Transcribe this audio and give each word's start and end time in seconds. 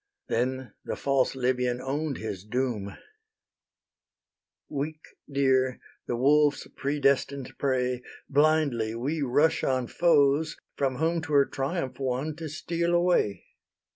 Then 0.29 0.73
the 0.83 0.95
false 0.95 1.35
Libyan 1.35 1.79
own'd 1.79 2.17
his 2.17 2.43
doom: 2.43 2.97
"Weak 4.67 5.01
deer, 5.31 5.79
the 6.07 6.15
wolves' 6.17 6.67
predestined 6.75 7.55
prey, 7.59 8.01
Blindly 8.27 8.95
we 8.95 9.21
rush 9.21 9.63
on 9.63 9.85
foes, 9.85 10.57
from 10.75 10.95
whom 10.95 11.21
'Twere 11.21 11.45
triumph 11.45 11.99
won 11.99 12.35
to 12.37 12.49
steal 12.49 12.95
away. 12.95 13.45